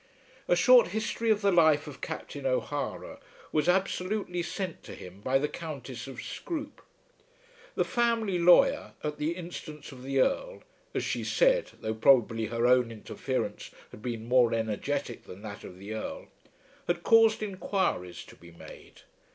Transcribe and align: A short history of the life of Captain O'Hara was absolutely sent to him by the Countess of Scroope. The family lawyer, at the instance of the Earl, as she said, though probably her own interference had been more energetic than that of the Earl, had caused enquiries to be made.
A 0.47 0.55
short 0.55 0.87
history 0.87 1.29
of 1.29 1.43
the 1.43 1.51
life 1.51 1.85
of 1.85 2.01
Captain 2.01 2.43
O'Hara 2.43 3.19
was 3.51 3.69
absolutely 3.69 4.41
sent 4.41 4.81
to 4.81 4.95
him 4.95 5.19
by 5.21 5.37
the 5.37 5.47
Countess 5.47 6.07
of 6.07 6.19
Scroope. 6.23 6.81
The 7.75 7.83
family 7.85 8.39
lawyer, 8.39 8.93
at 9.03 9.19
the 9.19 9.35
instance 9.35 9.91
of 9.91 10.01
the 10.01 10.19
Earl, 10.19 10.63
as 10.95 11.03
she 11.03 11.23
said, 11.23 11.69
though 11.81 11.93
probably 11.93 12.45
her 12.47 12.65
own 12.65 12.91
interference 12.91 13.69
had 13.91 14.01
been 14.01 14.27
more 14.27 14.55
energetic 14.55 15.25
than 15.25 15.43
that 15.43 15.63
of 15.63 15.77
the 15.77 15.93
Earl, 15.93 16.29
had 16.87 17.03
caused 17.03 17.43
enquiries 17.43 18.23
to 18.23 18.35
be 18.35 18.49
made. 18.49 19.01